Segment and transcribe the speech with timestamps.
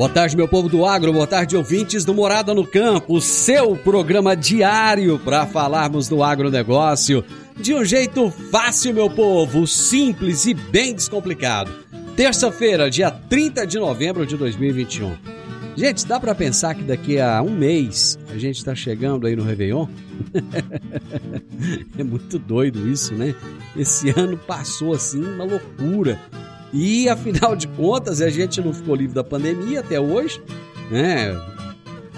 [0.00, 4.34] Boa tarde, meu povo do agro, boa tarde, ouvintes do Morada no Campo, seu programa
[4.34, 7.22] diário para falarmos do agronegócio
[7.54, 11.70] de um jeito fácil, meu povo, simples e bem descomplicado.
[12.16, 15.14] Terça-feira, dia 30 de novembro de 2021.
[15.76, 19.44] Gente, dá para pensar que daqui a um mês a gente está chegando aí no
[19.44, 19.86] Réveillon?
[21.98, 23.34] é muito doido isso, né?
[23.76, 26.18] Esse ano passou assim, uma loucura.
[26.72, 30.40] E afinal de contas, a gente não ficou livre da pandemia até hoje,
[30.90, 31.34] né?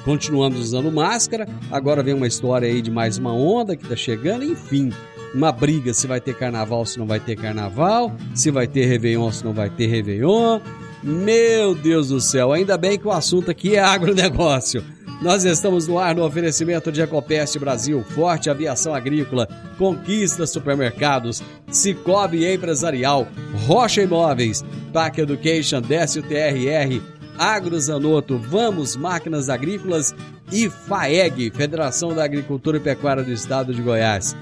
[0.05, 1.49] Continuamos usando máscara.
[1.71, 4.93] Agora vem uma história aí de mais uma onda que tá chegando, enfim.
[5.35, 9.31] Uma briga se vai ter carnaval, se não vai ter carnaval, se vai ter Réveillon,
[9.33, 10.61] se não vai ter Réveillon.
[11.03, 14.85] Meu Deus do céu, ainda bem que o assunto aqui é agronegócio.
[15.21, 19.47] Nós estamos no ar no oferecimento de Ecopest Brasil, Forte Aviação Agrícola,
[19.79, 23.29] Conquista Supermercados, Cicobi Empresarial,
[23.67, 27.01] Rocha Imóveis, Pac Education, Décio TRR,
[27.39, 30.15] Agrozanoto, Vamos Máquinas Agrícolas
[30.51, 34.37] e FAEG, Federação da Agricultura e Pecuária do Estado de Goiás.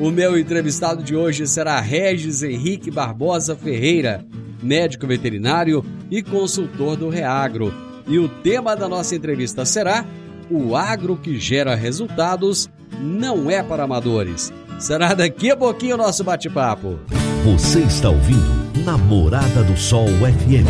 [0.00, 4.24] O meu entrevistado de hoje será Regis Henrique Barbosa Ferreira,
[4.62, 7.91] médico veterinário e consultor do Reagro.
[8.06, 10.04] E o tema da nossa entrevista será
[10.50, 12.68] O agro que gera resultados
[13.00, 14.52] não é para amadores.
[14.78, 16.98] Será daqui a pouquinho o nosso bate-papo.
[17.44, 20.66] Você está ouvindo Namorada do Sol FM.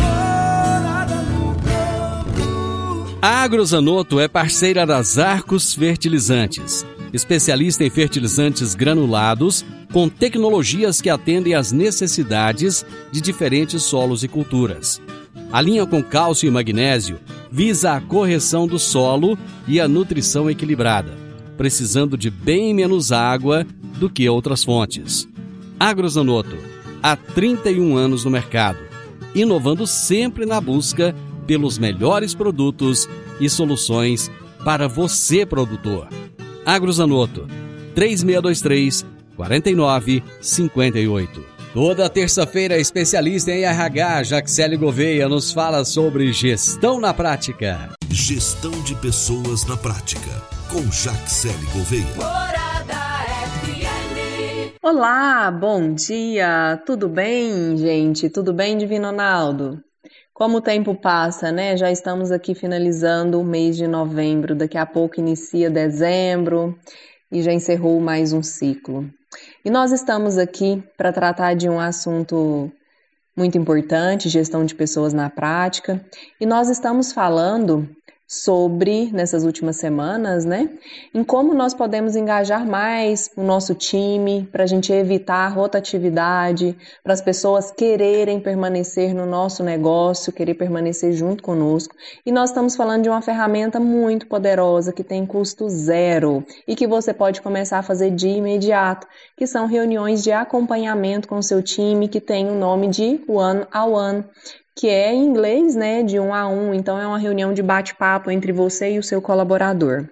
[3.21, 11.55] A Agrozanoto é parceira das Arcos Fertilizantes, especialista em fertilizantes granulados com tecnologias que atendem
[11.55, 15.01] às necessidades de diferentes solos e culturas.
[15.53, 17.19] A linha com cálcio e magnésio
[17.51, 19.37] visa a correção do solo
[19.67, 21.15] e a nutrição equilibrada,
[21.55, 23.63] precisando de bem menos água
[23.99, 25.29] do que outras fontes.
[25.79, 26.57] Agrozanoto,
[27.03, 28.79] há 31 anos no mercado,
[29.35, 31.13] inovando sempre na busca
[31.45, 33.07] pelos melhores produtos
[33.39, 34.31] e soluções
[34.65, 36.07] para você, produtor.
[36.65, 37.47] Agrozanoto,
[37.93, 39.05] 3623
[39.35, 41.52] 4958.
[41.73, 47.89] Toda terça-feira, especialista em RH, Jaxele Gouveia, nos fala sobre gestão na prática.
[48.11, 50.29] Gestão de pessoas na prática,
[50.71, 52.05] com Jaxele Gouveia.
[52.15, 52.93] Morada
[53.65, 54.77] FM.
[54.83, 56.79] Olá, bom dia!
[56.85, 58.29] Tudo bem, gente?
[58.29, 59.83] Tudo bem, Divino Ronaldo?
[60.31, 61.75] Como o tempo passa, né?
[61.75, 66.77] Já estamos aqui finalizando o mês de novembro, daqui a pouco inicia dezembro
[67.31, 69.09] e já encerrou mais um ciclo.
[69.65, 72.69] E nós estamos aqui para tratar de um assunto
[73.35, 76.05] muito importante, gestão de pessoas na prática,
[76.39, 77.89] e nós estamos falando
[78.27, 80.69] sobre, nessas últimas semanas, né,
[81.13, 87.13] em como nós podemos engajar mais o nosso time para a gente evitar rotatividade, para
[87.13, 91.95] as pessoas quererem permanecer no nosso negócio, querer permanecer junto conosco.
[92.25, 96.87] E nós estamos falando de uma ferramenta muito poderosa que tem custo zero e que
[96.87, 99.07] você pode começar a fazer de imediato,
[99.37, 103.65] que são reuniões de acompanhamento com o seu time que tem o nome de one
[103.71, 104.23] a one
[104.75, 108.31] que é em inglês, né, de um a um, então é uma reunião de bate-papo
[108.31, 110.09] entre você e o seu colaborador.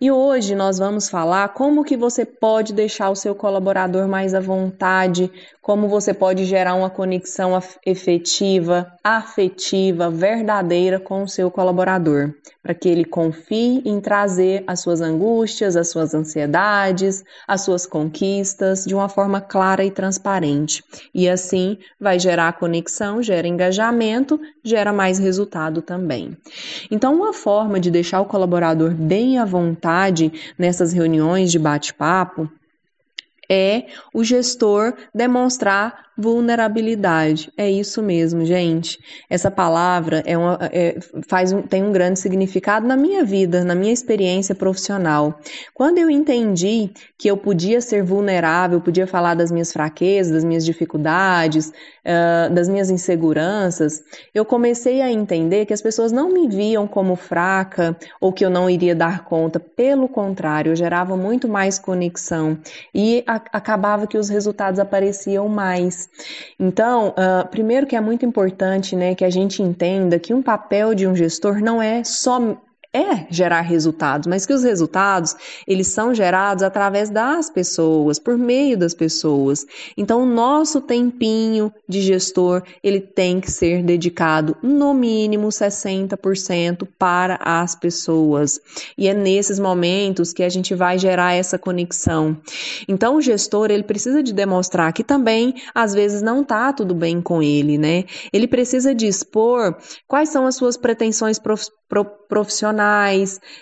[0.00, 4.40] E hoje nós vamos falar como que você pode deixar o seu colaborador mais à
[4.40, 5.30] vontade
[5.64, 12.86] como você pode gerar uma conexão efetiva, afetiva, verdadeira com o seu colaborador, para que
[12.86, 19.08] ele confie em trazer as suas angústias, as suas ansiedades, as suas conquistas de uma
[19.08, 20.84] forma clara e transparente.
[21.14, 26.36] E assim vai gerar conexão, gera engajamento, gera mais resultado também.
[26.90, 32.50] Então, uma forma de deixar o colaborador bem à vontade nessas reuniões de bate-papo
[33.50, 37.52] é o gestor demonstrar vulnerabilidade.
[37.56, 38.98] É isso mesmo, gente.
[39.28, 40.96] Essa palavra é uma, é,
[41.28, 45.40] faz um, tem um grande significado na minha vida, na minha experiência profissional.
[45.72, 50.64] Quando eu entendi que eu podia ser vulnerável, podia falar das minhas fraquezas, das minhas
[50.64, 54.02] dificuldades, uh, das minhas inseguranças,
[54.32, 58.50] eu comecei a entender que as pessoas não me viam como fraca ou que eu
[58.50, 59.58] não iria dar conta.
[59.58, 62.58] Pelo contrário, eu gerava muito mais conexão
[62.94, 66.08] e a, acabava que os resultados apareciam mais.
[66.58, 70.94] Então, uh, primeiro que é muito importante, né, que a gente entenda que um papel
[70.94, 72.56] de um gestor não é só
[72.94, 75.34] é gerar resultados, mas que os resultados
[75.66, 79.66] eles são gerados através das pessoas, por meio das pessoas.
[79.96, 87.38] Então, o nosso tempinho de gestor ele tem que ser dedicado no mínimo 60% para
[87.42, 88.60] as pessoas.
[88.96, 92.36] E é nesses momentos que a gente vai gerar essa conexão.
[92.86, 97.20] Então, o gestor ele precisa de demonstrar que também às vezes não está tudo bem
[97.20, 98.04] com ele, né?
[98.32, 99.76] Ele precisa de expor
[100.06, 101.74] quais são as suas pretensões profissionais,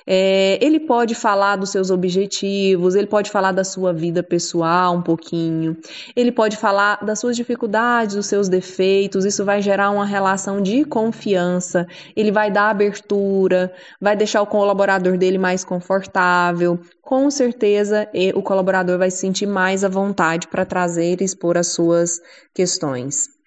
[0.06, 5.02] é, ele pode falar dos seus objetivos, ele pode falar da sua vida pessoal um
[5.02, 5.76] pouquinho,
[6.16, 10.84] ele pode falar das suas dificuldades, dos seus defeitos, isso vai gerar uma relação de
[10.84, 11.86] confiança,
[12.16, 18.98] ele vai dar abertura, vai deixar o colaborador dele mais confortável, com certeza o colaborador
[18.98, 22.20] vai se sentir mais à vontade para trazer e expor as suas
[22.54, 23.41] questões.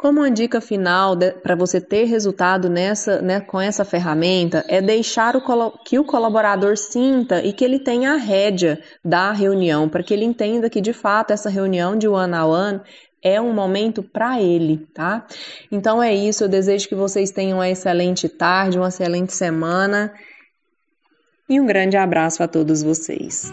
[0.00, 5.36] Como uma dica final para você ter resultado nessa, né, com essa ferramenta é deixar
[5.36, 5.42] o,
[5.84, 10.24] que o colaborador sinta e que ele tenha a rédea da reunião, para que ele
[10.24, 12.80] entenda que de fato essa reunião de one on one
[13.22, 15.26] é um momento para ele, tá?
[15.70, 20.14] Então é isso, eu desejo que vocês tenham uma excelente tarde, uma excelente semana
[21.46, 23.52] e um grande abraço a todos vocês.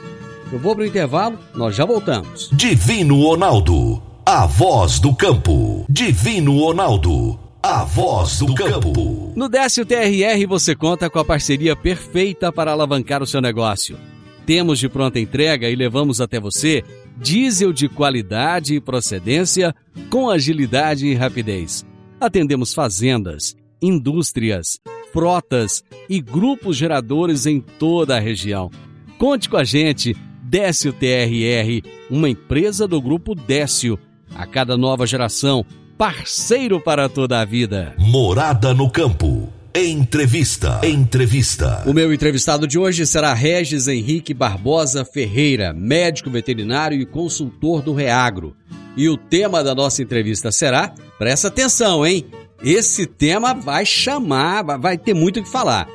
[0.51, 2.49] Eu vou para o intervalo, nós já voltamos.
[2.51, 5.85] Divino Ronaldo, a voz do campo.
[5.89, 9.31] Divino Ronaldo, a voz do campo.
[9.33, 13.97] No Décio TRR você conta com a parceria perfeita para alavancar o seu negócio.
[14.45, 16.83] Temos de pronta entrega e levamos até você
[17.15, 19.73] diesel de qualidade e procedência
[20.09, 21.85] com agilidade e rapidez.
[22.19, 24.79] Atendemos fazendas, indústrias,
[25.13, 28.69] frotas e grupos geradores em toda a região.
[29.17, 30.13] Conte com a gente
[30.51, 33.97] Décio TRR, uma empresa do grupo Décio.
[34.35, 35.65] A cada nova geração,
[35.97, 37.95] parceiro para toda a vida.
[37.97, 39.47] Morada no campo.
[39.73, 40.81] Entrevista.
[40.83, 41.81] Entrevista.
[41.85, 47.93] O meu entrevistado de hoje será Regis Henrique Barbosa Ferreira, médico veterinário e consultor do
[47.93, 48.53] Reagro.
[48.97, 52.25] E o tema da nossa entrevista será, presta atenção, hein?
[52.61, 55.87] Esse tema vai chamar, vai ter muito o que falar.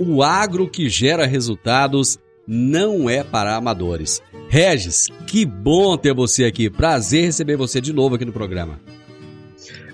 [0.00, 2.18] O agro que gera resultados
[2.52, 4.20] não é para amadores.
[4.48, 6.68] Regis, que bom ter você aqui.
[6.68, 8.80] Prazer receber você de novo aqui no programa.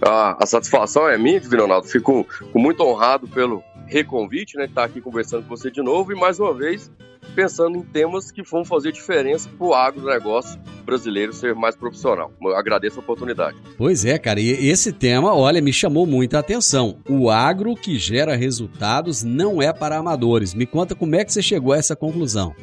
[0.01, 1.87] Ah, a satisfação é minha, Divino Ronaldo.
[1.87, 4.65] Fico, fico muito honrado pelo reconvite, né?
[4.65, 6.91] Estar aqui conversando com você de novo e mais uma vez
[7.35, 12.33] pensando em temas que vão fazer diferença para o agronegócio brasileiro ser mais profissional.
[12.41, 13.57] Eu agradeço a oportunidade.
[13.77, 16.99] Pois é, cara, e esse tema, olha, me chamou muita atenção.
[17.09, 20.55] O agro que gera resultados não é para amadores.
[20.55, 22.55] Me conta como é que você chegou a essa conclusão.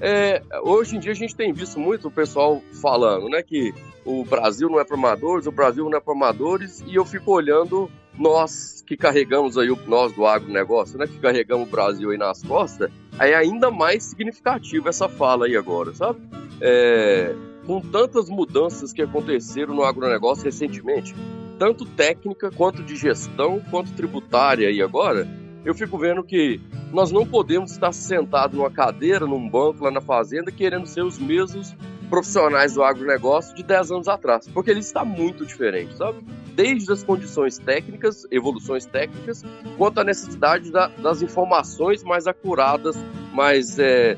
[0.00, 4.24] É, hoje em dia a gente tem visto muito o pessoal falando, né, que o
[4.24, 7.90] Brasil não é para amadores, o Brasil não é para amadores, e eu fico olhando
[8.18, 12.90] nós que carregamos aí, nós do agronegócio, né, que carregamos o Brasil aí nas costas,
[13.28, 16.20] é ainda mais significativo essa fala aí agora, sabe?
[16.60, 17.34] É,
[17.66, 21.14] com tantas mudanças que aconteceram no agronegócio recentemente,
[21.58, 25.28] tanto técnica quanto de gestão, quanto tributária aí agora,
[25.64, 26.60] eu fico vendo que
[26.90, 31.18] nós não podemos estar sentados numa cadeira, num banco lá na fazenda, querendo ser os
[31.18, 31.76] mesmos
[32.08, 36.24] profissionais do agronegócio de 10 anos atrás, porque ele está muito diferente, sabe?
[36.54, 39.44] Desde as condições técnicas, evoluções técnicas,
[39.76, 42.96] quanto à necessidade da, das informações mais acuradas,
[43.32, 44.16] mais, é,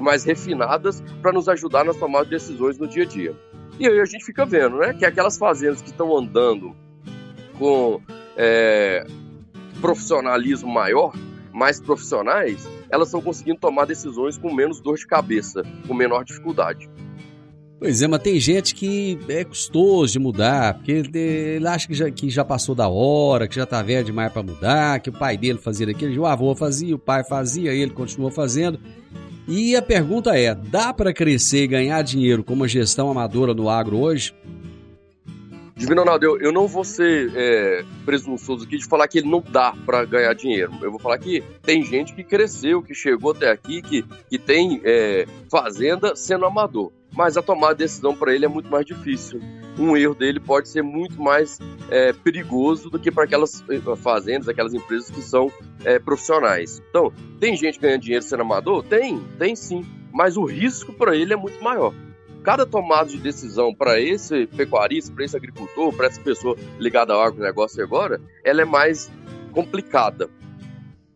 [0.00, 3.36] mais refinadas, para nos ajudar nas tomadas de decisões no dia a dia.
[3.78, 6.74] E aí a gente fica vendo, né, que aquelas fazendas que estão andando
[7.58, 8.00] com
[8.36, 9.06] é,
[9.80, 11.14] profissionalismo maior,
[11.52, 16.88] mais profissionais, elas estão conseguindo tomar decisões com menos dor de cabeça, com menor dificuldade.
[17.78, 22.10] Pois é, mas tem gente que é custoso de mudar, porque ele acha que já,
[22.10, 25.36] que já passou da hora, que já tá velho demais para mudar, que o pai
[25.36, 28.80] dele fazia aquilo, o avô fazia, o pai fazia, ele continuou fazendo.
[29.46, 33.70] E a pergunta é: dá para crescer e ganhar dinheiro com uma gestão amadora no
[33.70, 34.34] agro hoje?
[35.76, 39.40] Divino Ronaldo, eu, eu não vou ser é, presunçoso aqui de falar que ele não
[39.40, 40.72] dá para ganhar dinheiro.
[40.82, 44.80] Eu vou falar que tem gente que cresceu, que chegou até aqui, que, que tem
[44.82, 46.90] é, fazenda sendo amador.
[47.18, 49.40] Mas a tomada de decisão para ele é muito mais difícil.
[49.76, 51.58] Um erro dele pode ser muito mais
[51.90, 55.50] é, perigoso do que para aquelas é, fazendas, aquelas empresas que são
[55.84, 56.80] é, profissionais.
[56.88, 58.84] Então, tem gente ganhando dinheiro sendo amador?
[58.84, 59.84] Tem, tem sim.
[60.12, 61.92] Mas o risco para ele é muito maior
[62.44, 67.20] cada tomada de decisão para esse pecuarista, para esse agricultor, para essa pessoa ligada ao
[67.20, 69.10] agronegócio agora, ela é mais
[69.50, 70.30] complicada.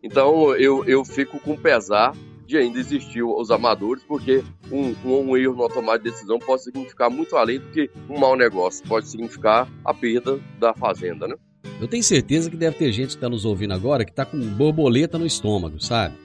[0.03, 2.13] Então eu, eu fico com pesar
[2.53, 6.63] de ainda existir os amadores, porque um, um, um, erro no tomada de decisão pode
[6.63, 11.35] significar muito além do que um mau negócio, pode significar a perda da fazenda, né?
[11.81, 14.37] Eu tenho certeza que deve ter gente que está nos ouvindo agora que está com
[14.37, 16.15] borboleta no estômago, sabe?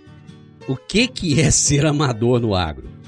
[0.69, 2.99] O que, que é ser amador no agro?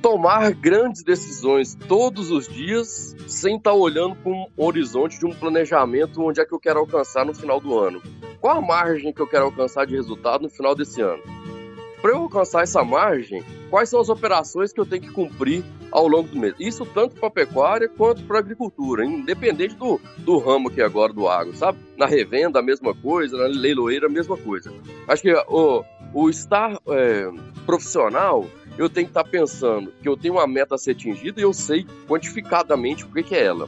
[0.00, 5.32] tomar grandes decisões todos os dias sem estar tá olhando para um horizonte de um
[5.32, 8.02] planejamento onde é que eu quero alcançar no final do ano.
[8.44, 11.22] Qual a margem que eu quero alcançar de resultado no final desse ano?
[12.02, 16.06] Para eu alcançar essa margem, quais são as operações que eu tenho que cumprir ao
[16.06, 16.54] longo do mês?
[16.60, 21.10] Isso tanto para a pecuária quanto para a agricultura, independente do, do ramo aqui agora
[21.10, 21.78] do agro, sabe?
[21.96, 24.70] Na revenda, a mesma coisa, na leiloeira, a mesma coisa.
[25.08, 25.82] Acho que o,
[26.12, 27.30] o estar é,
[27.64, 28.44] profissional
[28.76, 31.54] eu tenho que estar pensando que eu tenho uma meta a ser atingida e eu
[31.54, 33.66] sei quantificadamente o que, que é ela.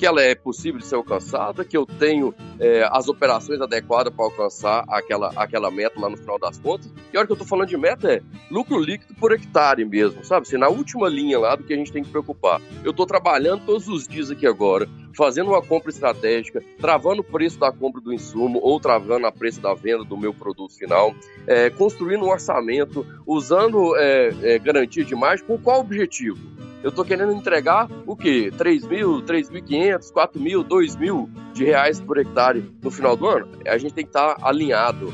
[0.00, 4.24] Que ela é possível de ser alcançada, que eu tenho é, as operações adequadas para
[4.24, 6.90] alcançar aquela, aquela meta lá no final das contas.
[7.12, 10.24] E a hora que eu estou falando de meta é lucro líquido por hectare mesmo,
[10.24, 10.46] sabe?
[10.46, 12.62] Assim, na última linha lá do que a gente tem que preocupar.
[12.82, 17.60] Eu estou trabalhando todos os dias aqui agora, fazendo uma compra estratégica, travando o preço
[17.60, 21.14] da compra do insumo ou travando a preço da venda do meu produto final,
[21.46, 26.38] é, construindo um orçamento, usando é, é, garantia de margem, com qual objetivo?
[26.82, 28.50] Eu estou querendo entregar o quê?
[28.56, 33.48] 3 mil, 3.500, 4 mil, 2 mil de reais por hectare no final do ano?
[33.66, 35.12] A gente tem que estar tá alinhado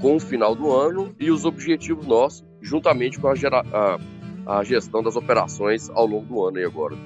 [0.00, 4.64] com o final do ano e os objetivos nossos, juntamente com a, gera, a, a
[4.64, 6.96] gestão das operações ao longo do ano e agora.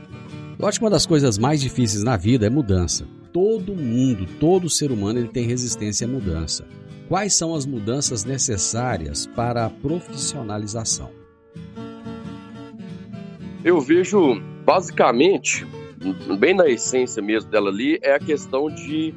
[0.58, 3.06] Eu acho que uma das coisas mais difíceis na vida é mudança.
[3.32, 6.66] Todo mundo, todo ser humano, ele tem resistência à mudança.
[7.08, 11.23] Quais são as mudanças necessárias para a profissionalização?
[13.64, 15.66] Eu vejo, basicamente,
[16.38, 19.14] bem na essência mesmo dela ali, é a questão de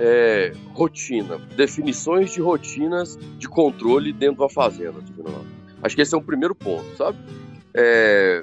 [0.00, 4.98] é, rotina, definições de rotinas de controle dentro da fazenda.
[5.80, 7.18] Acho que esse é o primeiro ponto, sabe?
[7.72, 8.42] É,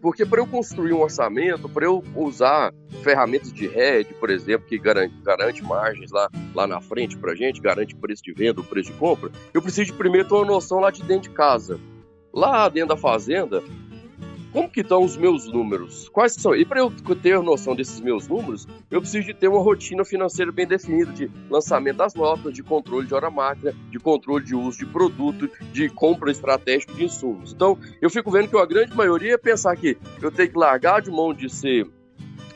[0.00, 4.78] porque para eu construir um orçamento, para eu usar ferramentas de hedge, por exemplo, que
[4.78, 8.96] garante, garante margens lá, lá na frente para gente, garante preço de venda, preço de
[8.96, 11.78] compra, eu preciso de primeiro ter uma noção lá de dentro de casa.
[12.32, 13.62] Lá dentro da fazenda,
[14.52, 16.08] como que estão os meus números?
[16.08, 16.54] Quais são?
[16.54, 16.90] E para eu
[17.22, 21.30] ter noção desses meus números, eu preciso de ter uma rotina financeira bem definida de
[21.50, 25.88] lançamento das notas, de controle de hora máquina, de controle de uso de produto, de
[25.88, 27.52] compra estratégica de insumos.
[27.52, 31.02] Então, eu fico vendo que a grande maioria é pensar que eu tenho que largar
[31.02, 31.86] de mão de ser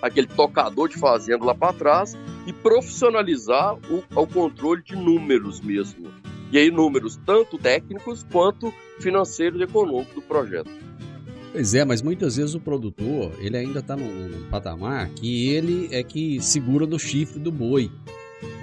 [0.01, 6.11] aquele tocador de fazenda lá para trás e profissionalizar o, o controle de números mesmo.
[6.51, 10.71] E aí números tanto técnicos quanto financeiros e econômicos do projeto.
[11.53, 15.87] Pois é, mas muitas vezes o produtor, ele ainda está num, num, patamar que ele
[15.93, 17.91] é que segura no chifre do boi.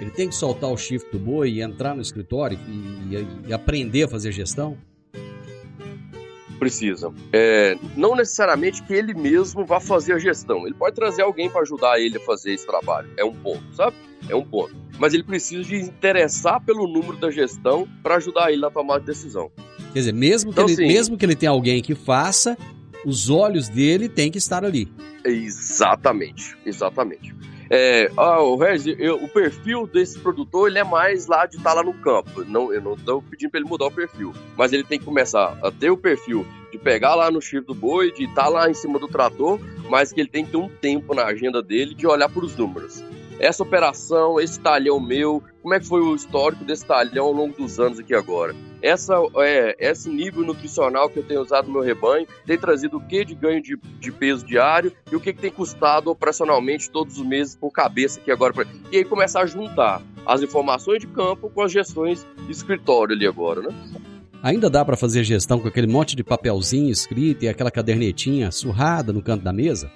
[0.00, 3.52] Ele tem que soltar o chifre do boi e entrar no escritório e, e, e
[3.52, 4.76] aprender a fazer gestão?
[6.58, 7.12] Precisa.
[7.32, 10.66] É, não necessariamente que ele mesmo vá fazer a gestão.
[10.66, 13.08] Ele pode trazer alguém para ajudar ele a fazer esse trabalho.
[13.16, 13.96] É um ponto, sabe?
[14.28, 14.74] É um ponto.
[14.98, 19.06] Mas ele precisa de interessar pelo número da gestão para ajudar ele na tomada de
[19.06, 19.50] decisão.
[19.92, 22.58] Quer dizer, mesmo que, então, ele, assim, mesmo que ele tenha alguém que faça,
[23.04, 24.92] os olhos dele têm que estar ali.
[25.24, 27.34] Exatamente, exatamente.
[27.72, 31.70] É, ah, o Regis, eu, o perfil desse produtor ele é mais lá de estar
[31.70, 32.44] tá lá no campo.
[32.44, 35.56] Não, eu não estou pedindo para ele mudar o perfil, mas ele tem que começar
[35.62, 38.68] a ter o perfil de pegar lá no chifre do boi, de estar tá lá
[38.68, 41.94] em cima do trator, mas que ele tem que ter um tempo na agenda dele
[41.94, 43.04] de olhar para os números.
[43.38, 47.56] Essa operação, esse talhão meu, como é que foi o histórico desse talhão ao longo
[47.56, 48.54] dos anos aqui agora?
[48.82, 53.00] Essa, é, esse nível nutricional que eu tenho usado no meu rebanho tem trazido o
[53.00, 57.18] que de ganho de, de peso diário e o que, que tem custado operacionalmente todos
[57.18, 58.66] os meses por cabeça aqui agora.
[58.90, 63.26] E aí começar a juntar as informações de campo com as gestões de escritório ali
[63.26, 63.74] agora, né?
[64.42, 69.12] Ainda dá para fazer gestão com aquele monte de papelzinho escrito e aquela cadernetinha surrada
[69.12, 69.90] no canto da mesa?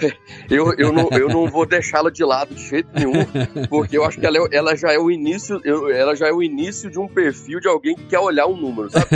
[0.50, 3.24] eu, eu, não, eu não vou deixá-la de lado de jeito nenhum,
[3.68, 6.32] porque eu acho que ela, é, ela já é o início, eu, ela já é
[6.32, 9.06] o início de um perfil de alguém que quer olhar um número, sabe?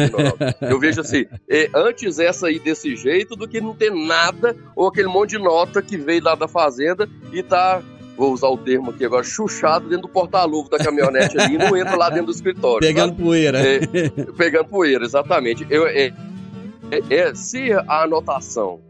[0.60, 4.88] Eu vejo assim, é, antes essa aí desse jeito do que não ter nada, ou
[4.88, 7.82] aquele monte de nota que veio lá da fazenda e tá
[8.16, 11.76] vou usar o termo aqui agora, chuchado dentro do porta-luva da caminhonete ali e não
[11.76, 12.80] entra lá dentro do escritório.
[12.80, 13.22] Pegando sabe?
[13.22, 13.58] poeira.
[13.58, 13.80] É,
[14.36, 15.66] pegando poeira, exatamente.
[15.68, 16.12] Eu, é,
[16.90, 18.80] é, é, se a anotação,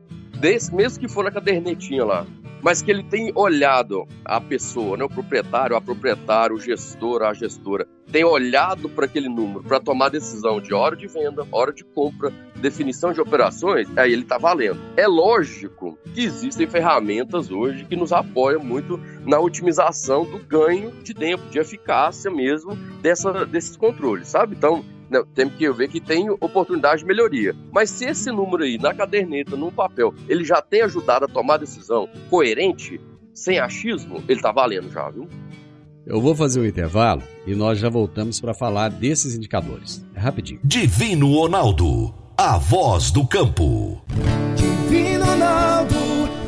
[0.44, 2.26] desse, mesmo que for na cadernetinha lá,
[2.60, 7.32] mas que ele tem olhado a pessoa, né, o proprietário, a proprietária, o gestor, a
[7.32, 11.82] gestora, tem olhado para aquele número para tomar decisão de hora de venda, hora de
[11.82, 14.78] compra, definição de operações, aí ele está valendo.
[14.98, 21.14] É lógico que existem ferramentas hoje que nos apoiam muito na otimização do ganho de
[21.14, 24.54] tempo, de eficácia mesmo dessa, desses controles, sabe?
[24.54, 27.54] Então, não, temos que ver que tem oportunidade de melhoria.
[27.72, 31.58] Mas se esse número aí, na caderneta, no papel, ele já tem ajudado a tomar
[31.58, 33.00] decisão coerente,
[33.32, 35.28] sem achismo, ele tá valendo já, viu?
[36.04, 40.04] Eu vou fazer um intervalo e nós já voltamos para falar desses indicadores.
[40.14, 40.60] É rapidinho.
[40.64, 44.02] Divino Ronaldo, a voz do campo.
[44.56, 45.94] Divino Ronaldo,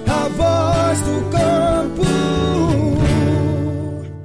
[0.06, 1.35] a voz do campo.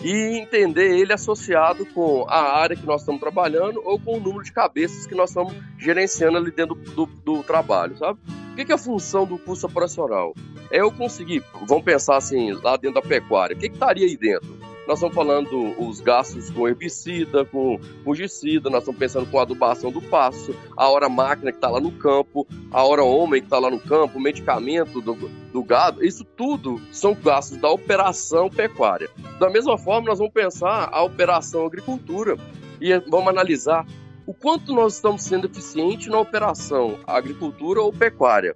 [0.02, 4.44] e entender ele associado com a área que nós estamos trabalhando ou com o número
[4.44, 8.18] de cabeças que nós estamos gerenciando ali dentro do, do, do trabalho, sabe?
[8.52, 10.34] O que, que, é a função do custo operacional?
[10.70, 14.16] É eu conseguir, vamos pensar assim, lá dentro da pecuária, o que, que estaria aí
[14.16, 14.63] dentro?
[14.86, 20.02] Nós estamos falando os gastos com herbicida, com fungicida, nós estamos pensando com adubação do
[20.02, 23.70] pasto, a hora máquina que está lá no campo, a hora homem que está lá
[23.70, 29.08] no campo, o medicamento do, do gado, isso tudo são gastos da operação pecuária.
[29.40, 32.36] Da mesma forma, nós vamos pensar a operação agricultura
[32.78, 33.86] e vamos analisar
[34.26, 38.54] o quanto nós estamos sendo eficientes na operação agricultura ou pecuária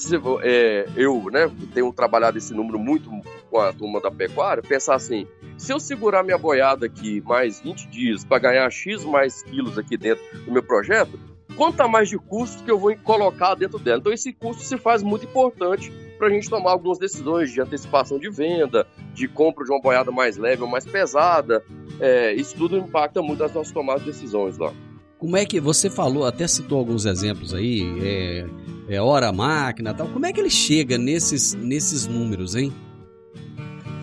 [0.00, 3.10] se, é, eu né, tenho trabalhado esse número muito
[3.50, 5.26] com a turma da pecuária, pensar assim,
[5.60, 9.94] se eu segurar minha boiada aqui mais 20 dias para ganhar X mais quilos aqui
[9.94, 11.20] dentro do meu projeto,
[11.54, 13.98] quanto mais de custo que eu vou colocar dentro dela?
[13.98, 18.18] Então esse custo se faz muito importante para a gente tomar algumas decisões de antecipação
[18.18, 21.62] de venda, de compra de uma boiada mais leve ou mais pesada.
[22.00, 24.72] É, isso tudo impacta muito as nossas tomadas de decisões lá.
[25.18, 28.46] Como é que você falou, até citou alguns exemplos aí, é,
[28.88, 30.08] é hora máquina tal.
[30.08, 32.72] Como é que ele chega nesses, nesses números, hein?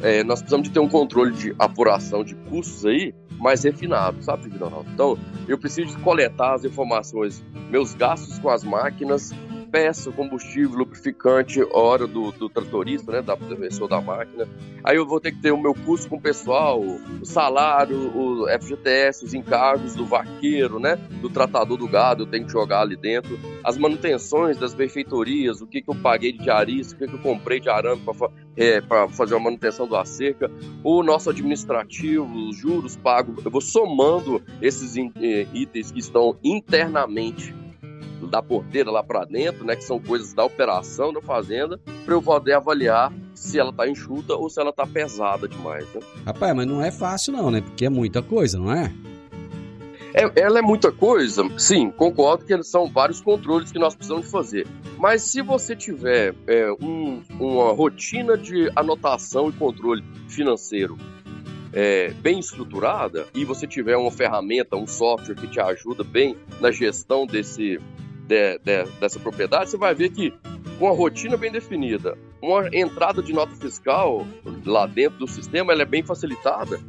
[0.01, 4.49] É, nós precisamos de ter um controle de apuração de custos aí mais refinado, sabe,
[4.49, 4.89] Ronaldo?
[4.93, 9.31] Então, eu preciso coletar as informações, meus gastos com as máquinas,
[9.71, 14.47] peça, combustível, lubrificante, hora do, do tratorista, né, da pessoa da máquina.
[14.83, 18.47] Aí eu vou ter que ter o meu custo com o pessoal, o salário, o
[18.59, 22.95] FGTS, os encargos do vaqueiro, né, do tratador do gado, eu tenho que jogar ali
[22.95, 23.39] dentro.
[23.63, 27.19] As manutenções das benfeitorias, o que, que eu paguei de diarista, o que, que eu
[27.19, 30.49] comprei de arame para é, fazer a manutenção do acerca,
[30.83, 33.43] o nosso administrativo, os juros pagos.
[33.43, 37.53] Eu vou somando esses eh, itens que estão internamente
[38.25, 42.21] da porteira lá para dentro, né, que são coisas da operação da fazenda, para eu
[42.21, 46.01] poder avaliar se ela tá enxuta ou se ela tá pesada demais, né?
[46.25, 47.61] Rapaz, mas não é fácil não, né?
[47.61, 48.91] Porque é muita coisa, não é?
[50.13, 54.65] é ela é muita coisa, sim, concordo que são vários controles que nós precisamos fazer.
[54.97, 60.97] Mas se você tiver é, um, uma rotina de anotação e controle financeiro
[61.71, 66.71] é, bem estruturada e você tiver uma ferramenta, um software que te ajuda bem na
[66.71, 67.79] gestão desse,
[68.27, 70.33] de, de, dessa propriedade, você vai ver que
[70.77, 74.27] com a rotina bem definida, uma entrada de nota fiscal
[74.65, 76.79] lá dentro do sistema, ela é bem facilitada.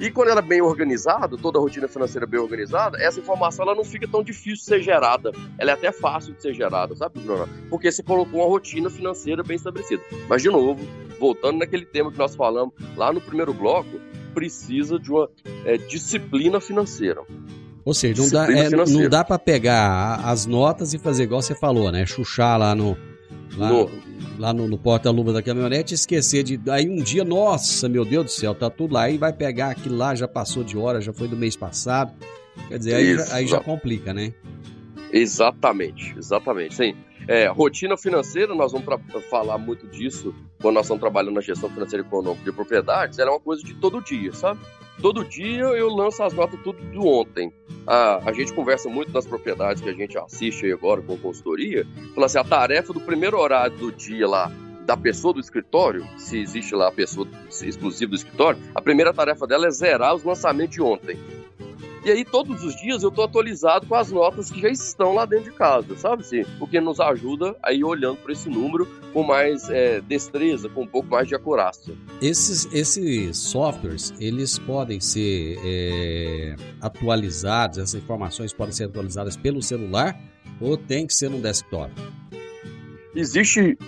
[0.00, 3.74] E quando ela é bem organizada, toda a rotina financeira bem organizada, essa informação ela
[3.74, 5.30] não fica tão difícil de ser gerada.
[5.58, 7.48] Ela é até fácil de ser gerada, sabe, Bruno?
[7.70, 10.02] Porque você colocou uma rotina financeira bem estabelecida.
[10.28, 10.84] Mas, de novo,
[11.20, 14.00] voltando naquele tema que nós falamos lá no primeiro bloco,
[14.34, 15.30] precisa de uma
[15.64, 17.22] é, disciplina financeira.
[17.84, 21.54] Ou seja, não dá, é, não dá para pegar as notas e fazer igual você
[21.54, 22.06] falou, né?
[22.06, 22.96] Chuchar lá no.
[23.56, 23.90] Lá no,
[24.38, 26.58] lá no, no porta-luva da caminhonete e esquecer de.
[26.70, 29.02] Aí um dia, nossa, meu Deus do céu, tá tudo lá.
[29.02, 32.12] Aí vai pegar aquilo lá, já passou de hora, já foi do mês passado.
[32.68, 34.32] Quer dizer, aí, Isso, aí já complica, né?
[35.12, 36.74] Exatamente, exatamente.
[36.74, 36.94] Sim.
[37.26, 38.86] É, rotina financeira, nós vamos
[39.30, 43.32] falar muito disso quando nós estamos trabalhando na gestão financeira econômica de propriedades, ela é
[43.32, 44.60] uma coisa de todo dia, sabe?
[45.00, 47.52] Todo dia eu lanço as notas tudo do ontem.
[47.86, 51.86] A, a gente conversa muito nas propriedades que a gente assiste aí agora com consultoria.
[52.14, 54.50] Fala assim, a tarefa do primeiro horário do dia lá
[54.84, 59.46] da pessoa do escritório, se existe lá a pessoa exclusiva do escritório, a primeira tarefa
[59.46, 61.18] dela é zerar os lançamentos de ontem.
[62.04, 65.24] E aí, todos os dias, eu estou atualizado com as notas que já estão lá
[65.24, 66.20] dentro de casa, sabe?
[66.20, 70.68] Assim, o que nos ajuda a ir olhando para esse número com mais é, destreza,
[70.68, 71.94] com um pouco mais de acurácia.
[72.20, 80.14] Esses, esses softwares, eles podem ser é, atualizados, essas informações podem ser atualizadas pelo celular
[80.60, 81.90] ou tem que ser no desktop?
[83.14, 83.78] existe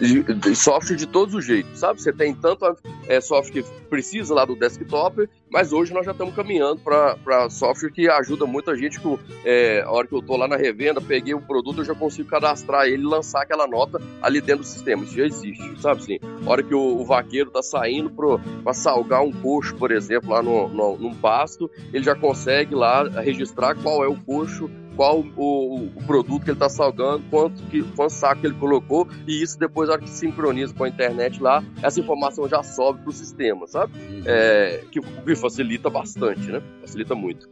[0.55, 2.01] software de todos os jeitos, sabe?
[2.01, 2.65] Você tem tanto
[3.09, 7.91] é, software que precisa lá do desktop, mas hoje nós já estamos caminhando para software
[7.91, 11.33] que ajuda muita gente com é, a hora que eu estou lá na revenda, peguei
[11.33, 15.03] o produto, eu já consigo cadastrar ele e lançar aquela nota ali dentro do sistema.
[15.05, 16.19] Isso já existe, sabe assim?
[16.45, 20.43] A hora que o, o vaqueiro está saindo para salgar um coxo, por exemplo, lá
[20.43, 25.91] no, no, num pasto, ele já consegue lá registrar qual é o coxo qual o,
[25.95, 29.59] o produto que ele está salgando, quanto, que, quanto saco que ele colocou, e isso
[29.59, 33.13] depois, na hora que sincroniza com a internet lá, essa informação já sobe para o
[33.13, 33.93] sistema, sabe?
[33.99, 34.23] Uhum.
[34.25, 35.01] É, que
[35.47, 36.61] facilita bastante, né?
[36.81, 37.49] Facilita muito.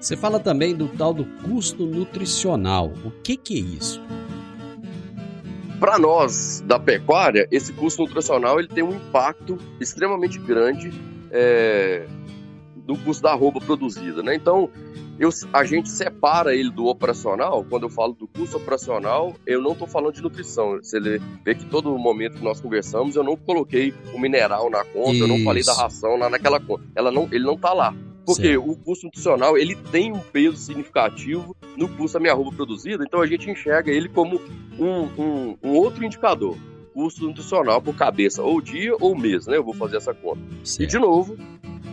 [0.00, 2.92] Você fala também do tal do custo nutricional.
[3.04, 4.00] O que, que é isso?
[5.80, 10.92] Para nós da pecuária, esse custo nutricional ele tem um impacto extremamente grande
[11.30, 12.06] é,
[12.76, 14.34] do custo da roupa produzida, né?
[14.34, 14.70] Então,
[15.18, 17.64] eu, a gente separa ele do operacional.
[17.68, 20.76] Quando eu falo do custo operacional, eu não estou falando de nutrição.
[20.82, 25.12] Você vê que todo momento que nós conversamos, eu não coloquei o mineral na conta,
[25.12, 25.24] Isso.
[25.24, 26.84] eu não falei da ração lá naquela conta.
[26.94, 27.94] Ela não, ele não está lá.
[28.26, 28.70] Porque certo.
[28.70, 33.20] o custo nutricional ele tem um peso significativo no custo da minha roupa produzida, então
[33.20, 34.40] a gente enxerga ele como
[34.78, 36.56] um, um, um outro indicador
[36.94, 39.56] custo nutricional por cabeça, ou dia ou mês, né?
[39.56, 40.40] Eu vou fazer essa conta.
[40.62, 40.82] Certo.
[40.82, 41.36] E de novo,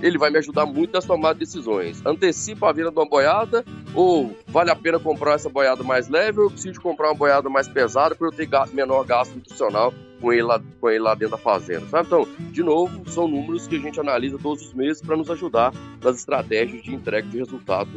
[0.02, 2.04] ele vai me ajudar muito nas tomadas de decisões.
[2.06, 6.40] Antecipa a venda de uma boiada ou vale a pena comprar essa boiada mais leve
[6.40, 10.32] ou eu preciso comprar uma boiada mais pesada para eu ter menor gasto nutricional com
[10.32, 12.08] ele, lá, com ele lá dentro da fazenda, sabe?
[12.08, 15.74] Então, de novo, são números que a gente analisa todos os meses para nos ajudar
[16.02, 17.90] nas estratégias de entrega de resultado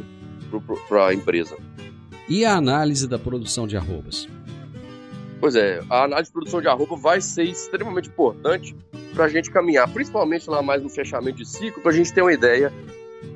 [0.87, 1.55] para a empresa.
[2.27, 4.27] E a análise da produção de arrobas?
[5.39, 8.75] Pois é, a análise de produção de arroba vai ser extremamente importante
[9.13, 12.21] para a gente caminhar, principalmente lá mais no fechamento de ciclo, para a gente ter
[12.21, 12.71] uma ideia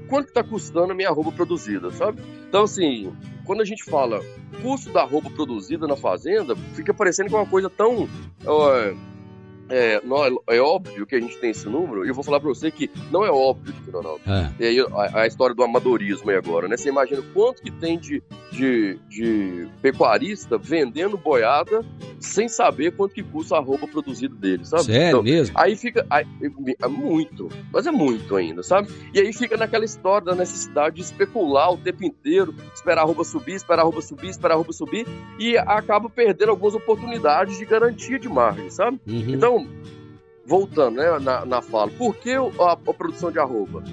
[0.07, 2.21] quanto está custando a minha roupa produzida, sabe?
[2.47, 3.13] Então, assim,
[3.45, 4.21] quando a gente fala
[4.61, 8.09] custo da roupa produzida na fazenda, fica parecendo que é uma coisa tão.
[9.69, 12.39] é, não, é, é, óbvio que a gente tem esse número, e eu vou falar
[12.39, 14.21] para você que não é óbvio, Ronaldo.
[14.27, 14.51] É.
[14.59, 16.75] E aí a, a, história do amadorismo aí agora, né?
[16.75, 18.23] Você imagina quanto que tem de,
[18.59, 21.83] de de, pecuarista vendendo boiada
[22.19, 24.83] sem saber quanto que custa a roupa produzida dele, sabe?
[24.83, 25.57] Sério Então, mesmo?
[25.57, 26.05] Aí fica.
[26.09, 26.25] aí-
[26.81, 28.89] é muito, mas é muito ainda, sabe?
[29.13, 33.23] E aí fica naquela história da necessidade de especular o tempo inteiro, esperar a roupa
[33.23, 35.07] subir, esperar a roupa subir, esperar a roupa subir,
[35.39, 38.99] e acaba perdendo algumas oportunidades de garantia de margem, sabe?
[39.07, 39.29] Uhum.
[39.29, 39.67] Então,
[40.45, 43.83] voltando né, na, na fala, por que a, a produção de arroba?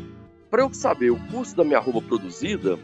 [0.50, 2.78] Para eu saber o custo da minha arroba produzida,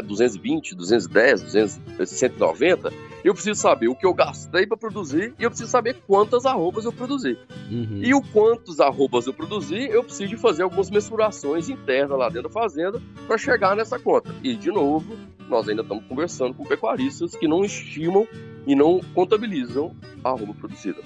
[0.00, 2.92] 220, 210, 200, 190,
[3.24, 6.84] eu preciso saber o que eu gastei para produzir e eu preciso saber quantas arrobas
[6.84, 7.38] eu produzi.
[7.70, 8.00] Uhum.
[8.02, 12.48] E o quantos arrobas eu produzi, eu preciso de fazer algumas mensurações internas lá dentro
[12.48, 14.34] da fazenda para chegar nessa conta.
[14.42, 15.16] E, de novo,
[15.48, 18.26] nós ainda estamos conversando com pecuaristas que não estimam
[18.66, 21.00] e não contabilizam a arroba produzida.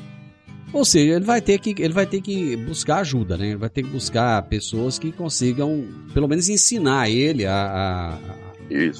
[0.72, 3.48] Ou seja, ele vai ter que ele vai ter que buscar ajuda, né?
[3.48, 8.45] Ele vai ter que buscar pessoas que consigam, pelo menos, ensinar ele a, a.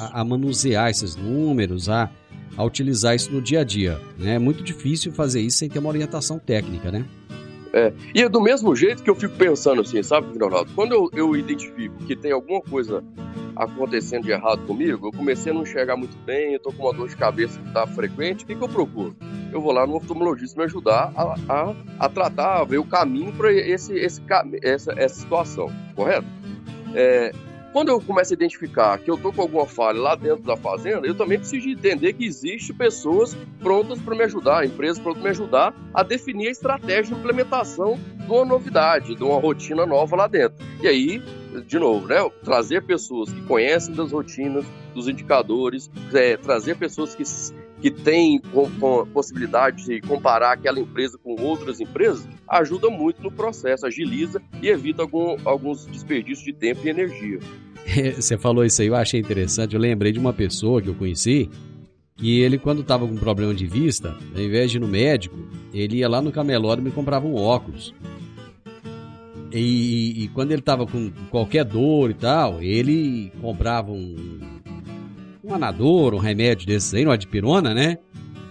[0.01, 2.11] a- a manusear esses números, a,
[2.57, 4.01] a utilizar isso no dia a dia.
[4.19, 4.35] né?
[4.35, 7.05] É muito difícil fazer isso sem ter uma orientação técnica, né?
[8.15, 10.71] E é do mesmo jeito que eu fico pensando assim, sabe, Ronaldo?
[10.75, 13.05] Quando eu, eu identifico que tem alguma coisa
[13.55, 16.93] acontecendo de errado comigo, eu comecei a não enxergar muito bem, eu tô com uma
[16.95, 19.15] dor de cabeça que tá frequente, o que, que eu procuro?
[19.53, 23.33] Eu vou lá no oftalmologista me ajudar a, a, a tratar, a ver o caminho
[23.33, 24.23] para esse, esse,
[24.63, 26.27] essa, essa situação, correto?
[26.95, 27.31] É,
[27.77, 31.07] quando eu começo a identificar que eu tô com alguma falha lá dentro da fazenda,
[31.07, 35.31] eu também preciso de entender que existe pessoas prontas para me ajudar, empresas prontas para
[35.31, 40.17] me ajudar a definir a estratégia de implementação de uma novidade, de uma rotina nova
[40.17, 40.57] lá dentro.
[40.83, 41.23] E aí,
[41.67, 47.25] de novo, né, trazer pessoas que conhecem das rotinas, dos indicadores, é, trazer pessoas que,
[47.83, 53.31] que têm com, com possibilidade de comparar aquela empresa com outras empresas, ajuda muito no
[53.31, 57.39] processo, agiliza e evita algum, alguns desperdícios de tempo e energia.
[58.17, 59.75] Você falou isso aí, eu achei interessante.
[59.75, 61.49] Eu lembrei de uma pessoa que eu conheci
[62.17, 65.37] que ele, quando estava com problema de vista, ao invés de ir no médico,
[65.73, 67.95] ele ia lá no camelódromo e comprava um óculos.
[69.53, 74.41] E, e quando ele estava com qualquer dor e tal, ele comprava um,
[75.45, 77.99] um anador, um remédio desses aí, uma dipirona, né?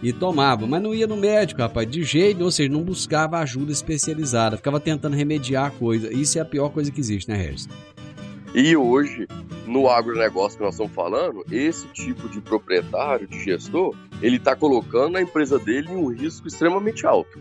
[0.03, 3.71] E tomava, mas não ia no médico, rapaz, de jeito, ou seja, não buscava ajuda
[3.71, 6.13] especializada, ficava tentando remediar a coisa.
[6.13, 7.67] Isso é a pior coisa que existe, né, Regis?
[8.57, 9.27] E hoje,
[9.67, 15.17] no agronegócio que nós estamos falando, esse tipo de proprietário, de gestor, ele está colocando
[15.17, 17.37] a empresa dele em um risco extremamente alto.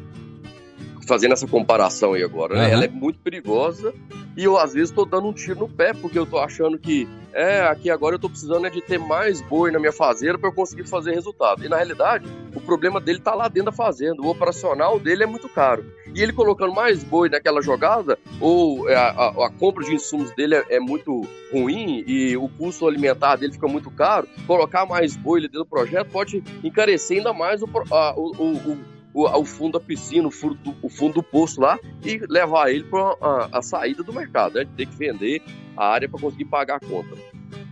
[1.06, 2.60] Fazendo essa comparação aí agora, né?
[2.64, 2.70] Aham.
[2.72, 3.92] ela é muito perigosa
[4.36, 7.06] e eu às vezes estou dando um tiro no pé porque eu estou achando que
[7.32, 10.48] é aqui agora eu estou precisando é de ter mais boi na minha fazenda para
[10.48, 11.64] eu conseguir fazer resultado.
[11.64, 14.22] E na realidade, o problema dele está lá dentro da fazenda.
[14.22, 15.84] O operacional dele é muito caro.
[16.14, 20.30] E ele colocando mais boi naquela jogada, ou é, a, a- a compra de insumos
[20.36, 25.16] dele é, é muito ruim e o custo alimentar dele fica muito caro, colocar mais
[25.16, 28.78] boi dentro do projeto pode encarecer ainda mais o, a- o, o,
[29.14, 32.84] o- fundo da piscina, o fundo do, o fundo do poço lá e levar ele
[32.84, 34.66] para a, a saída do mercado, né?
[34.76, 35.40] Ter que vender
[35.76, 37.16] a área para conseguir pagar a conta.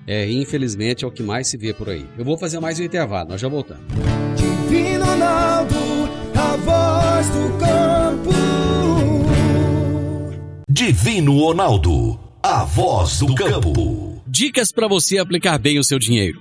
[0.06, 2.06] É, infelizmente é o que mais se vê por aí.
[2.16, 3.84] Eu vou fazer mais um intervalo, nós já voltamos.
[4.36, 5.76] Divino Ronaldo,
[6.34, 8.30] a voz do campo.
[10.68, 14.22] Divino Ronaldo, a voz do campo.
[14.26, 16.40] Dicas para você aplicar bem o seu dinheiro.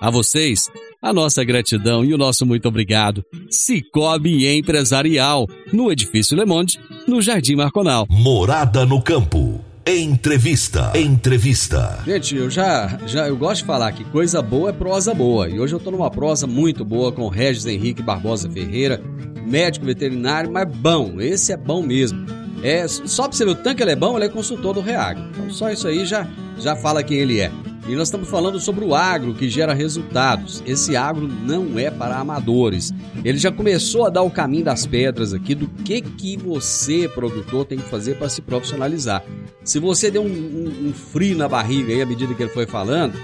[0.00, 0.68] A vocês,
[1.00, 3.24] a nossa gratidão e o nosso muito obrigado.
[3.50, 8.06] Cicobi Empresarial, no Edifício Le Monde, no Jardim Marconal.
[8.10, 9.64] Morada no campo.
[9.86, 10.92] Entrevista.
[10.98, 12.00] Entrevista.
[12.04, 15.48] Gente, eu já, já eu gosto de falar que coisa boa é prosa boa.
[15.48, 19.00] E hoje eu tô numa prosa muito boa com o Regis Henrique Barbosa Ferreira,
[19.46, 22.26] médico veterinário, mas bom, esse é bom mesmo.
[22.66, 25.22] É, só pra você ver o tanto que ele é ele é consultor do Reagro.
[25.30, 26.26] Então só isso aí já,
[26.58, 27.50] já fala quem ele é.
[27.88, 30.60] E nós estamos falando sobre o agro que gera resultados.
[30.66, 32.92] Esse agro não é para amadores.
[33.24, 37.64] Ele já começou a dar o caminho das pedras aqui do que que você, produtor,
[37.64, 39.22] tem que fazer para se profissionalizar.
[39.62, 42.66] Se você deu um, um- um frio na barriga aí à medida que ele foi
[42.66, 43.14] falando,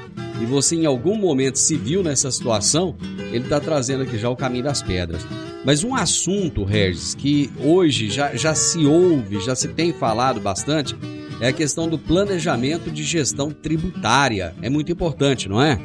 [0.40, 2.94] e você em algum momento se viu nessa situação,
[3.32, 5.22] ele está trazendo aqui já o caminho das pedras.
[5.64, 10.96] Mas um assunto, Regis, que hoje já, já se ouve, já se tem falado bastante,
[11.40, 14.54] é a questão do planejamento de gestão tributária.
[14.60, 15.78] É muito importante, não é?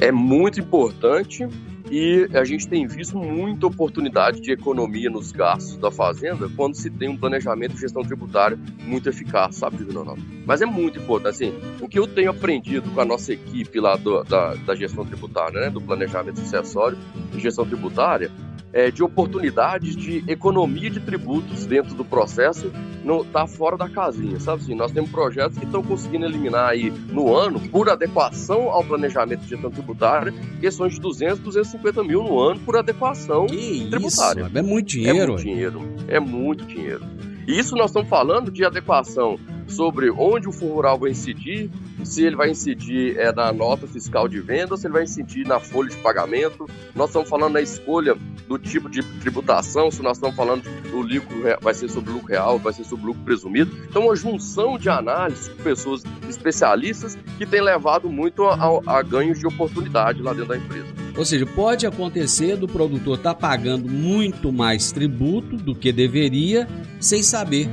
[0.00, 1.46] É muito importante
[1.90, 6.88] E a gente tem visto muita oportunidade de economia nos gastos da fazenda quando se
[6.88, 10.22] tem um planejamento de gestão tributária muito eficaz, sabe, Divino Ronaldo?
[10.46, 11.30] Mas é muito importante.
[11.30, 15.04] Assim, o que eu tenho aprendido com a nossa equipe lá do, da, da gestão
[15.04, 16.96] tributária, né, do planejamento sucessório
[17.34, 18.30] e gestão tributária,
[18.72, 22.70] é, de oportunidades de economia de tributos dentro do processo
[23.04, 24.74] não tá fora da casinha, sabe assim?
[24.74, 29.48] Nós temos projetos que estão conseguindo eliminar aí no ano, por adequação ao planejamento de
[29.48, 34.46] gestão tributária, questões de 200, 250 mil no ano por adequação Que tributária.
[34.46, 34.58] isso?
[34.58, 35.32] É muito É dinheiro.
[35.32, 35.80] muito dinheiro.
[36.08, 37.02] É muito dinheiro.
[37.48, 39.38] E isso nós estamos falando de adequação
[39.70, 41.70] sobre onde o fundo rural vai incidir,
[42.04, 45.60] se ele vai incidir é, na nota fiscal de venda, se ele vai incidir na
[45.60, 46.66] folha de pagamento.
[46.94, 48.16] Nós estamos falando na escolha
[48.48, 52.58] do tipo de tributação, se nós estamos falando do lucro, vai ser sobre lucro real,
[52.58, 53.70] vai ser sobre lucro presumido.
[53.88, 59.38] Então, uma junção de análises com pessoas especialistas que tem levado muito a, a ganhos
[59.38, 61.00] de oportunidade lá dentro da empresa.
[61.16, 67.22] Ou seja, pode acontecer do produtor estar pagando muito mais tributo do que deveria sem
[67.22, 67.68] saber.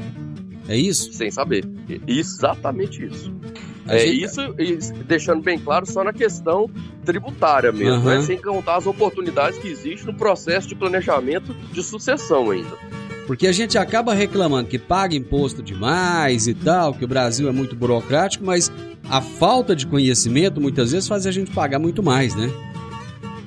[0.67, 1.11] É isso?
[1.13, 1.65] Sem saber.
[2.07, 3.33] Exatamente isso.
[3.85, 6.69] A É gente- isso, isso, deixando bem claro, só na questão
[7.05, 8.15] tributária mesmo, Aham.
[8.17, 8.21] né?
[8.21, 12.75] sem contar as oportunidades que existem no processo de planejamento de sucessão ainda.
[13.25, 17.51] Porque a gente acaba reclamando que paga imposto demais e tal, que o Brasil é
[17.51, 18.71] muito burocrático, mas
[19.09, 22.49] a falta de conhecimento muitas vezes faz a gente pagar muito mais, né?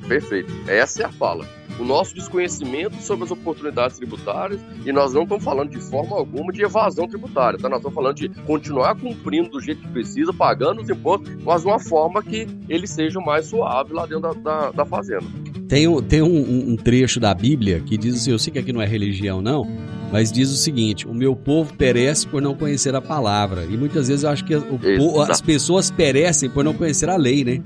[0.08, 0.52] Perfeito.
[0.66, 1.46] Essa é a fala.
[1.80, 6.52] O nosso desconhecimento sobre as oportunidades tributárias, e nós não estamos falando de forma alguma
[6.52, 7.68] de evasão tributária, tá?
[7.68, 11.68] Nós estamos falando de continuar cumprindo do jeito que precisa, pagando os impostos, mas de
[11.68, 15.24] uma forma que eles sejam mais suaves lá dentro da, da, da fazenda.
[15.68, 18.72] Tem, um- tem um, um- trecho da Bíblia que diz assim, eu sei que aqui
[18.72, 19.66] não é religião não,
[20.12, 23.64] mas diz o seguinte, o meu povo perece por não conhecer a palavra.
[23.64, 27.44] E muitas vezes eu acho que o as pessoas perecem por não conhecer a lei,
[27.44, 27.62] né?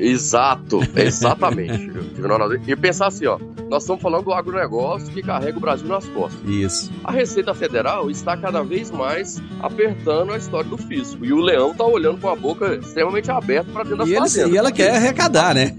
[0.00, 1.90] Exato, exatamente.
[2.66, 6.40] e pensar assim, ó, nós estamos falando do agronegócio que carrega o Brasil nas costas.
[6.48, 6.90] Isso.
[7.04, 11.24] A Receita Federal está cada vez mais apertando a história do fisco.
[11.24, 14.52] E o leão está olhando com a boca extremamente aberta para dentro das E, fazendas.
[14.52, 15.76] e ela quer arrecadar, né?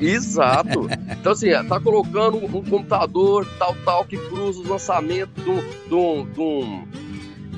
[0.00, 0.88] Exato.
[1.24, 5.94] Então, assim, tá colocando um computador, tal, tal, que cruza os lançamentos de um, de
[5.94, 6.84] um, de um,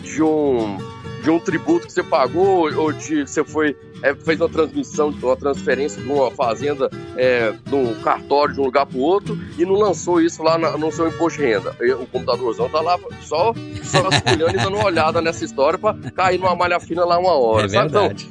[0.02, 0.76] de um,
[1.24, 5.36] de um tributo que você pagou, ou de você foi, é, fez uma transmissão, uma
[5.36, 9.64] transferência de uma fazenda, é, de um cartório de um lugar para o outro, e
[9.64, 11.74] não lançou isso lá na- no seu imposto de renda.
[11.80, 15.94] E O computadorzão tá lá só, só vasculhando e dando uma olhada nessa história para
[16.12, 17.66] cair numa malha fina lá uma hora.
[17.66, 17.88] É sabe?
[17.88, 18.30] Então, verdade.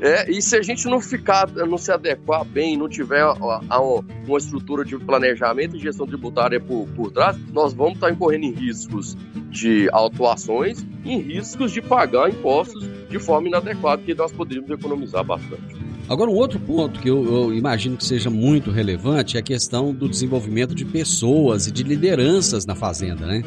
[0.00, 3.80] É, e se a gente não ficar, não se adequar bem, não tiver a- a-
[3.80, 8.52] uma estrutura de planejamento e gestão tributária por, por trás, nós vamos estar incorrendo em
[8.52, 9.16] riscos
[9.50, 15.24] de autuações e em riscos de pagar impostos de forma inadequada, que nós poderíamos economizar
[15.24, 15.76] bastante.
[16.08, 19.92] Agora, um outro ponto que eu, eu imagino que seja muito relevante é a questão
[19.92, 23.42] do desenvolvimento de pessoas e de lideranças na fazenda, né?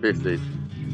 [0.00, 0.42] Perfeito.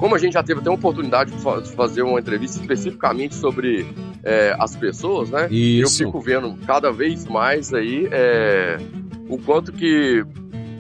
[0.01, 3.87] Como a gente já teve até uma oportunidade de fazer uma entrevista especificamente sobre
[4.25, 5.47] é, as pessoas, né?
[5.51, 6.03] Isso.
[6.03, 8.79] Eu fico vendo cada vez mais aí é,
[9.29, 10.25] o quanto que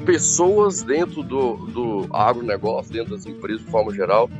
[0.06, 4.30] pessoas dentro do, do agronegócio, dentro das empresas de forma geral,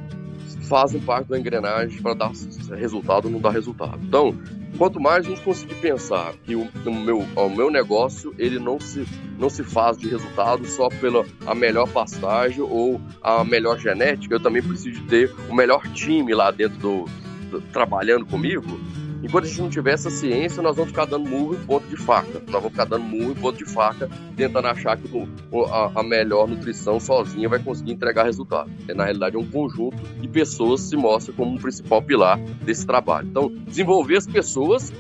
[0.62, 2.32] fazem parte da engrenagem para dar
[2.74, 4.00] resultado ou não dar resultado.
[4.02, 4.34] Então,
[4.80, 8.80] quanto mais a gente conseguir pensar que o, o meu, o meu negócio ele não
[8.80, 9.06] se,
[9.38, 14.40] não se faz de resultado só pela a melhor pastagem ou a melhor genética, eu
[14.40, 17.04] também preciso ter o melhor time lá dentro do,
[17.50, 18.80] do- trabalhando comigo.
[19.22, 21.96] Enquanto a gente não tiver essa ciência, nós vamos ficar dando murro em ponto de
[21.96, 22.40] faca.
[22.46, 26.02] Nós vamos ficar dando murro em ponto de faca, tentando achar que o- o- a,
[26.02, 28.70] melhor nutrição sozinha vai conseguir entregar resultado.
[28.88, 32.38] É, na realidade, é um conjunto de pessoas que se mostra como um principal pilar
[32.62, 33.28] desse trabalho.
[33.28, 34.90] Então, desenvolver as pessoas,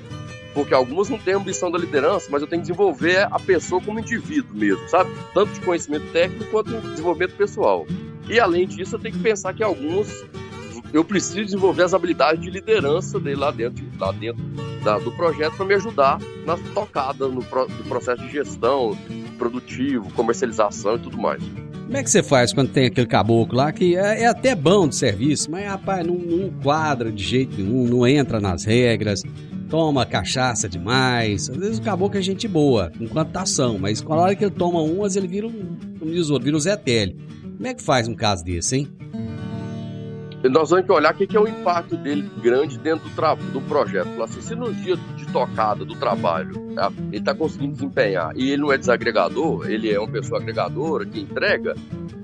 [0.52, 3.98] porque algumas não têm ambição da liderança, mas eu tenho que desenvolver a pessoa como
[3.98, 5.10] indivíduo mesmo, sabe?
[5.32, 7.86] Tanto de conhecimento técnico quanto de desenvolvimento pessoal.
[8.28, 10.24] E além disso, eu tenho que pensar que alguns
[10.92, 14.42] eu preciso desenvolver as habilidades de liderança dele lá dentro, lá dentro
[14.82, 18.96] da- do projeto para me ajudar na tocada no, pro- processo de gestão
[19.38, 21.42] produtivo, comercialização e tudo mais.
[21.42, 24.86] Como é que você faz quando tem aquele caboclo lá que é, é até bom
[24.86, 29.22] de serviço, mas rapaz, não, não quadra de jeito nenhum, não entra nas regras,
[29.68, 31.50] toma cachaça demais.
[31.50, 34.44] Às vezes o caboclo é gente boa, enquanto tá ação, mas com a hora que
[34.44, 37.16] ele toma umas, ele vira um, como vira um Zé Tele.
[37.56, 38.88] Como é que faz um caso desse, hein?
[40.48, 44.22] Nós vamos que olhar o que é o impacto dele grande dentro do, do projeto.
[44.22, 46.90] Assim, se nos dias de tocada do trabalho tá?
[47.08, 51.20] ele está conseguindo desempenhar e ele não é desagregador, ele é uma pessoa agregadora que
[51.20, 51.74] entrega,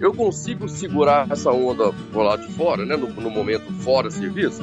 [0.00, 4.62] eu consigo segurar essa onda por lá de fora, né, no, no momento fora serviço.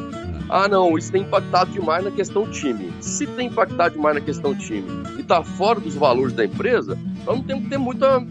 [0.49, 2.91] Ah, não, isso tem impactado demais na questão time.
[2.99, 4.87] Se tem impactado demais na questão time
[5.17, 8.23] e está fora dos valores da empresa, nós não temos que ter muita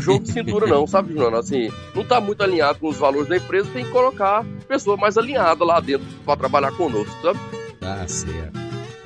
[0.00, 1.36] jogo de cintura, não, sabe, Juliano?
[1.36, 5.16] Assim, não está muito alinhado com os valores da empresa, tem que colocar pessoa mais
[5.16, 7.38] alinhada lá dentro para trabalhar conosco, sabe?
[7.80, 8.58] Tá certo.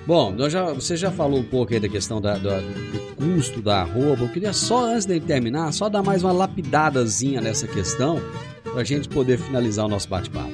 [0.07, 3.81] Bom, já, você já falou um pouco aí da questão da, do, do custo da
[3.81, 4.25] arroba.
[4.25, 8.21] Eu queria só, antes de terminar, só dar mais uma lapidadazinha nessa questão
[8.63, 10.53] para a gente poder finalizar o nosso bate-papo.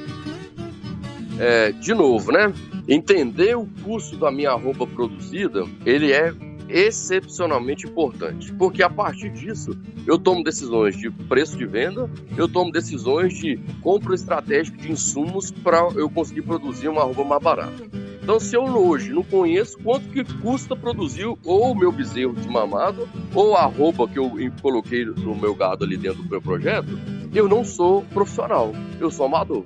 [1.39, 2.53] É, de novo, né?
[2.87, 6.33] Entender o custo da minha arroba produzida, ele é
[6.71, 12.71] excepcionalmente importante, porque a partir disso eu tomo decisões de preço de venda, eu tomo
[12.71, 17.91] decisões de compra estratégica de insumos para eu conseguir produzir uma roupa mais barata.
[18.23, 22.49] Então, se eu hoje não conheço quanto que custa produzir ou o meu bezerro de
[22.49, 26.99] mamado ou a roupa que eu coloquei no meu gado ali dentro do meu projeto,
[27.35, 29.65] eu não sou profissional, eu sou amador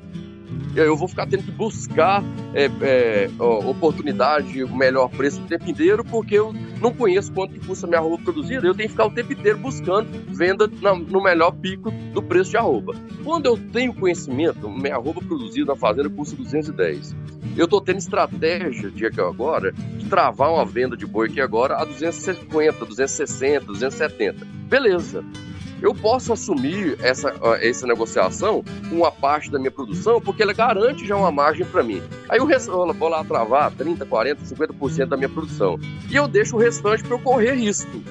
[0.74, 6.05] eu vou ficar tendo que buscar é, é, oportunidade, o melhor preço o tempo inteiro,
[6.05, 9.32] porque eu não conheço quanto custa minha roupa produzida, eu tenho que ficar o tempo
[9.32, 12.94] inteiro buscando venda na, no melhor pico do preço de arroba.
[13.22, 17.14] Quando eu tenho conhecimento, minha roupa produzida na fazenda custa 210.
[17.57, 21.84] Eu estou tendo estratégia aqui agora de travar uma venda de boi aqui agora a
[21.84, 24.44] 250, 260, 270.
[24.68, 25.24] Beleza
[25.81, 31.07] eu posso assumir essa, essa negociação com uma parte da minha produção, porque ela garante
[31.07, 32.03] já uma margem para mim.
[32.29, 35.79] Aí restante, vou lá travar 30, 40, 50% da minha produção.
[36.11, 38.03] E eu deixo o restante para eu correr risco.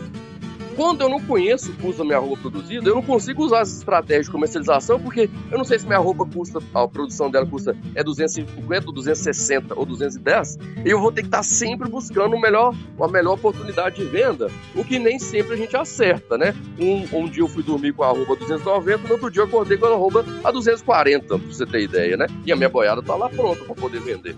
[0.76, 3.78] Quando eu não conheço o custo da minha roupa produzida, eu não consigo usar as
[3.78, 7.78] estratégias de comercialização, porque eu não sei se minha roupa custa, a produção dela custa
[7.94, 12.76] é 250, 260 ou 210, e eu vou ter que estar sempre buscando o melhor,
[12.98, 16.56] uma melhor oportunidade de venda, o que nem sempre a gente acerta, né?
[16.80, 19.78] Um, um dia eu fui dormir com a roupa 290, no outro dia eu acordei
[19.78, 22.26] com a roupa a 240, pra você ter ideia, né?
[22.46, 24.36] E a minha boiada tá lá pronta para poder vender.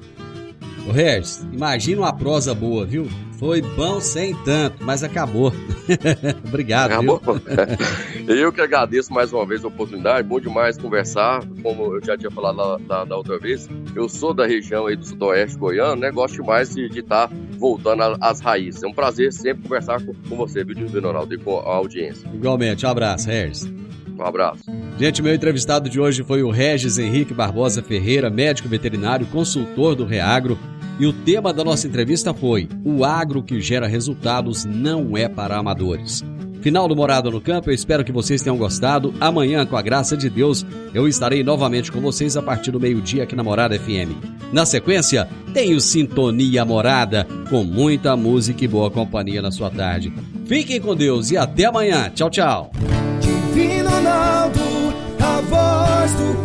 [0.87, 3.07] Ô Regis, imagina uma prosa boa, viu?
[3.39, 5.51] Foi bom sem tanto, mas acabou.
[6.47, 6.91] Obrigado.
[6.91, 7.19] Acabou.
[7.19, 8.35] Viu?
[8.37, 10.27] eu que agradeço mais uma vez a oportunidade.
[10.27, 11.43] Bom demais conversar.
[11.61, 14.95] Como eu já tinha falado lá, da, da, outra vez, eu sou da região aí
[14.95, 16.11] do sudoeste goiano, né?
[16.11, 18.83] Gosto demais de estar tá voltando às raízes.
[18.83, 22.29] É um prazer sempre conversar com, com você, viu, Ronaldo, e com a audiência.
[22.33, 22.85] Igualmente.
[22.85, 23.69] Um abraço, Regis.
[24.17, 24.63] Um abraço.
[24.97, 30.05] Gente, meu entrevistado de hoje foi o Regis Henrique Barbosa Ferreira, médico veterinário, consultor do
[30.05, 30.57] Reagro
[30.99, 35.57] e o tema da nossa entrevista foi: O agro que gera resultados não é para
[35.57, 36.23] amadores.
[36.65, 39.13] Final do Morada no Campo, eu espero que vocês tenham gostado.
[39.19, 40.65] Amanhã, com a graça de Deus,
[40.95, 44.17] eu estarei novamente com vocês a partir do meio-dia aqui na Morada FM.
[44.51, 50.11] Na sequência, tenho Sintonia Morada, com muita música e boa companhia na sua tarde.
[50.47, 52.09] Fiquem com Deus e até amanhã.
[52.09, 52.71] Tchau, tchau.
[53.21, 54.59] Divino Ronaldo,
[55.19, 56.44] a voz do